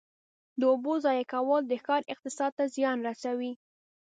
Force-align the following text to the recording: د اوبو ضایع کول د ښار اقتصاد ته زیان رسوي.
د 0.59 0.61
اوبو 0.71 0.93
ضایع 1.05 1.25
کول 1.33 1.61
د 1.67 1.73
ښار 1.83 2.01
اقتصاد 2.13 2.51
ته 2.57 2.63
زیان 2.75 2.97
رسوي. 3.07 3.53